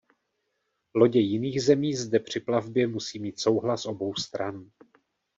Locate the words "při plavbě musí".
2.19-3.19